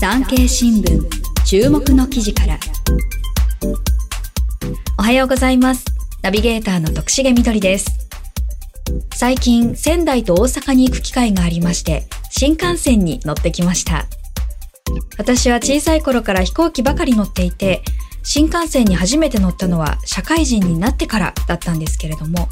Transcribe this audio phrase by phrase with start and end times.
[0.00, 1.08] 産経新聞
[1.44, 2.56] 注目の記事から。
[4.96, 5.86] おはようございます。
[6.22, 8.08] ナビゲーターの徳重みどりです。
[9.16, 14.06] 最近仙台と大阪に行く機会がありまして新幹線に乗ってきました。
[15.18, 17.82] 私は小さい頃から飛行機ばかり乗っていて
[18.22, 22.48] 新幹線に初めて乗ったのは社会人になってからだったんですけれども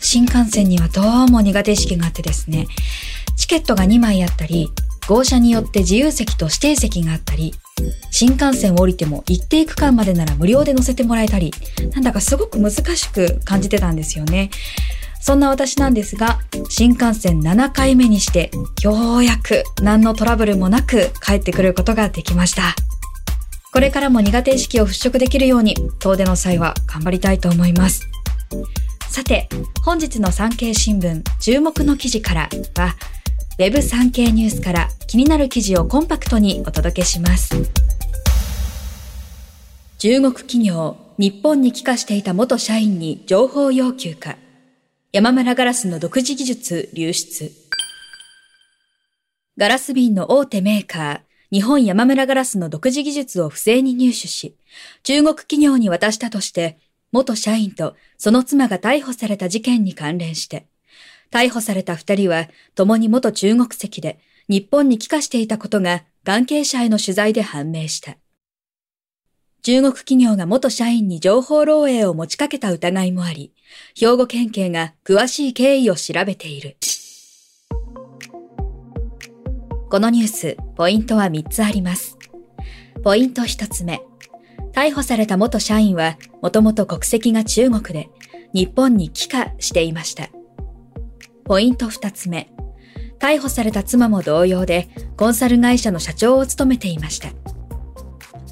[0.00, 2.66] 新幹線にはどうも苦手意識があってですね
[3.36, 4.70] チケットが2枚あったり
[5.08, 7.54] 号車によって自由席と指定席があったり、
[8.10, 11.50] 新幹線を降りても一定区間までなら無料で乗せてもらえたり、
[11.94, 14.50] なんだかすごく難しく感じてたんですよね。
[15.22, 18.50] そんな私なんですが、新幹線7回目にして、
[18.82, 22.76] ようやく何のトラブルもなく帰ってくることができました。
[23.72, 28.02] これからも苦手意識を払拭できるように、遠出の際は頑張りたいと思います。
[29.08, 29.48] さて、
[29.86, 32.94] 本日の産経新聞注目の記事からは、
[33.60, 37.56] ウェブ産経ニュースから気になる記事をコンパクトにお届けします。
[39.98, 44.36] 中国企業、日本に帰化していた元社員に情報要求か。
[45.10, 47.50] 山村ガラスの独自技術流出。
[49.56, 54.54] ガラス瓶の大手メーカー、日本山村ガラスの独自技術を不正に入手し、
[55.02, 56.78] 中国企業に渡したとして、
[57.10, 60.68] 元社員とその妻が逮捕された事件に関連して、
[61.30, 68.16] 逮捕された二人は、共に元中国籍で、日本に帰化していたことが関係者への取材で判明した。
[69.62, 73.52] 中国企業が元社員に情報漏洩を持ちかけた疑いもあり、
[73.94, 76.76] 兵庫県警が詳しい経緯を調べている。
[79.90, 82.16] このニュース、ポイントは3つあります。
[83.02, 84.00] ポイント1つ目。
[84.72, 88.10] 逮捕された元社員は、もともと国籍が中国で、
[88.54, 90.30] 日本に帰化していました。
[91.48, 92.52] ポイント二つ目。
[93.18, 97.30] 逮捕された妻も同様で、コンサル会社の社長を務めていました。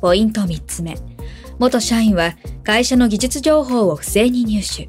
[0.01, 0.97] ポイント三つ目。
[1.59, 4.89] 元社員は会社の技術情報を不正に入手。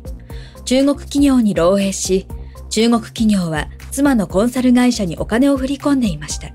[0.64, 2.28] 中国企業に漏洩し、
[2.70, 6.52] 中国企業は妻のコンサル会社にお金を振り込んでいました。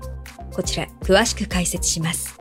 [0.51, 2.35] こちら、詳しく解説します。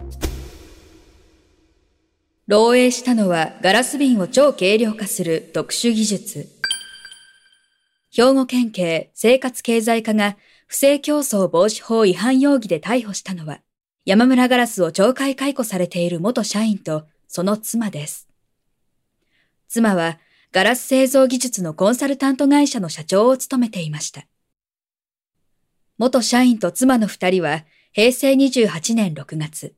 [2.48, 6.61] 漏洩したのはガラス瓶を超軽量化する特殊技術。
[8.14, 10.36] 兵庫県警生活経済課が
[10.66, 13.62] 不正競争防止法違反容疑で逮捕したのは、
[14.04, 18.28] 山村ガラスを懲戒解雇されている元社員とその妻です。
[19.66, 20.18] 妻は
[20.52, 24.26] ガラス製造技術のコンサルタント会社の社長を務めていました。
[25.96, 29.74] 元社員と妻の二人は平成28年6月、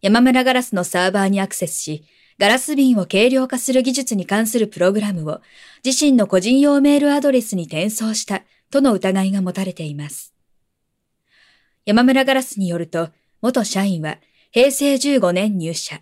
[0.00, 2.02] 山村ガラスのサーバーにアクセスし、
[2.38, 5.40] ガラス瓶を軽量化する技術に関するプログラムを
[5.84, 10.34] 自身の個人用メールアドレスに転送したとの疑いが持たれています。
[11.86, 13.08] 山村ガラスによると、
[13.40, 14.18] 元社員は
[14.50, 16.00] 平成15年入社。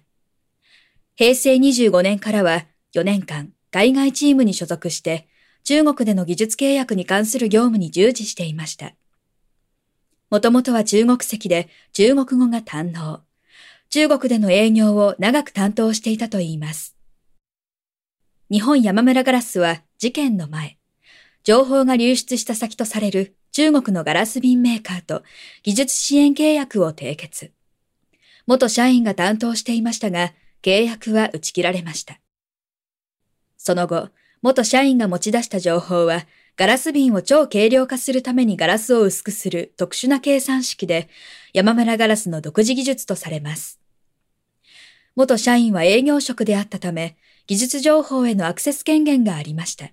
[1.15, 5.29] 平成25年からは4年間海外チームに所属して
[5.63, 8.95] 中国での技術契約に関する業務に従事していました。
[10.31, 13.21] もともとは中国籍で中国語が堪能。
[13.95, 16.97] 中国での営業を長く担当していたといいます。
[18.51, 20.79] 日本山村ガラスは事件の前、
[21.45, 25.23] 情報が流出した先とされる中国のガラス瓶メーカーと
[25.63, 27.53] 技術支援契約を締結。
[28.49, 32.19] 元社員が担当していましたが、契約は打ち切られました。
[33.57, 34.09] その後、
[34.43, 41.09] 元社員が持ち出した情報は、ガラス瓶を超軽量化するためにガラスを薄くする特殊な計算式で、
[41.53, 43.84] 山村ガラスの独自技術とされます。
[45.17, 47.17] 元社員は営業職であったため、
[47.47, 49.91] 技術情報へのアクセス権限がありました。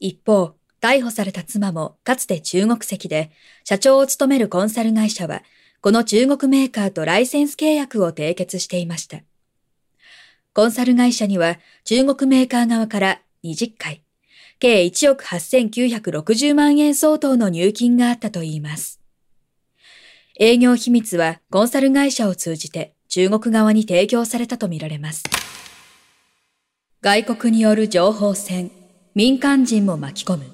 [0.00, 3.30] 一方、逮捕された妻もかつて中国籍で、
[3.64, 5.42] 社長を務めるコンサル会社は、
[5.80, 9.20] この中国メーカーとライセンス契約を締結していました。
[10.54, 14.02] コンサル会社には中国メーカー側から20回、
[14.60, 19.00] 計1億8960万円相当の入金があったといいます。
[20.40, 25.22] 営業秘密はコンサル会社を通じて中国側に提供されたとみられます。
[27.00, 28.72] 外国による情報戦、
[29.14, 30.44] 民間人も巻き込む。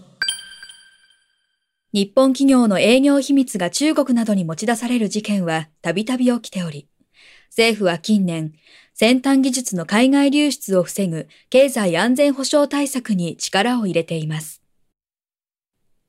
[1.94, 6.86] 日本企業の営業秘密が中国などに持ち出される事件はたびたび起きており、
[7.48, 8.52] 政府は近年、
[8.92, 14.60] 先端技術の海外流出を防ぐ経済安全保障対策に力を入れています。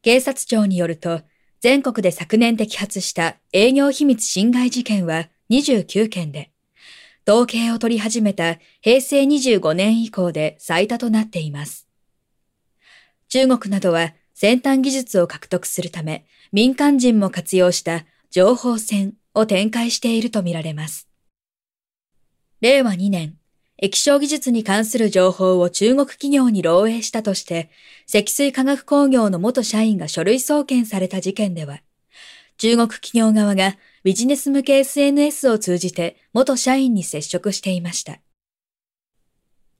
[0.02, 1.22] 警察庁によると、
[1.62, 6.50] 全国で昨年摘発した営業秘密侵害事件は29件で、
[7.28, 11.88] 統計を取り始めた平成25年以降で最多となっています。
[13.30, 21.08] 中国などは先端技術を獲得するため民間人も活用した情報戦、を展開しているとみられます。
[22.60, 23.38] 令和2年、
[23.78, 27.70] 液晶技術に関する情報を中国企業に漏洩したとして、
[28.06, 31.82] 積水化学工業の元社員が書類送検された事件では、
[32.58, 38.20] 中国企業側がビジネス向け SNS を通じて元社員に接触していました。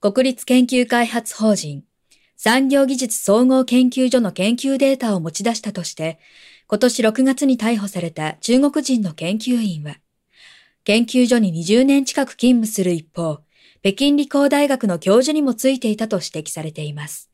[0.00, 1.84] 国立研究開発法人
[2.44, 6.18] 産業技術総合研究所の研究データを持ち出したとして、
[6.66, 9.98] 今年6月に逮捕された中国人の研究員は、
[10.82, 13.42] 研究所に20年近く勤務する一方、
[13.82, 17.30] 北京理工大学の教授にもついていたと指摘されています。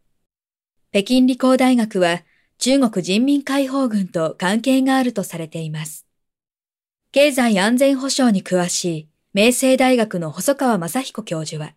[0.92, 2.22] 北京理工大学は
[2.58, 6.07] 中国人民解放軍と関係があるとされています。
[7.10, 11.72] 経済安全保障に詳しい明星大学の細川正彦教授は、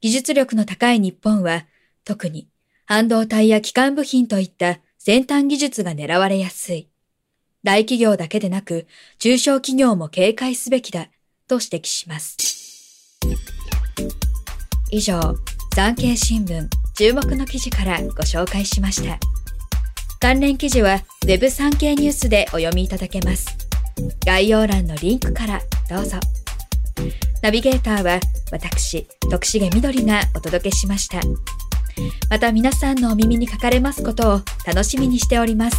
[0.00, 1.66] 技術力の高い日本は
[2.04, 2.48] 特に
[2.84, 6.88] 半導体や基幹部品といった先端技術が狙われやすい。
[7.64, 8.86] 大企業だけでなく
[9.18, 11.08] 中小企業も警戒すべきだ
[11.48, 12.36] と指摘します。
[14.90, 15.20] 以上、
[15.74, 19.18] 産経新聞注目の記事からご紹介しました。
[20.20, 23.63] 関連記事は Web 産経ニュースでお読みいただけます。
[24.24, 26.18] 概要欄のリンクからどうぞ。
[27.42, 28.20] ナビゲーターは
[28.50, 31.20] 私、徳重みどりがお届けしました。
[32.30, 35.76] また皆さんのお耳にかかれますことを楽しみにしております。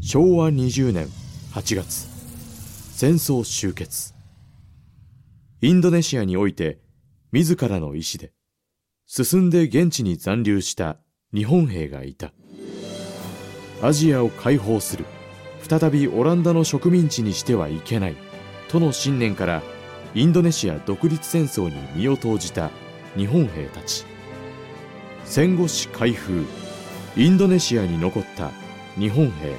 [0.00, 1.08] 昭和20年
[1.54, 2.13] 8月
[3.04, 4.14] 戦争終結。
[5.60, 6.78] インドネシアにおいて
[7.32, 8.32] 自らの意志で
[9.04, 10.96] 進んで現地に残留した
[11.34, 12.32] 日本兵がいた。
[13.82, 15.04] アジアを解放する
[15.68, 18.16] 再びオランダの植民地にしてはいけない
[18.68, 19.62] との信念から
[20.14, 22.70] インドネシア独立戦争に身を投じた
[23.18, 24.06] 日本兵たち。
[25.26, 26.46] 戦後史開封
[27.18, 28.50] インドネシアに残った
[28.98, 29.54] 日本兵。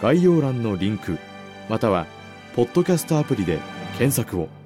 [0.00, 1.18] 概要欄のリンク
[1.68, 2.06] または
[2.54, 3.58] ポッドキャストアプリで
[3.96, 4.61] 検索を。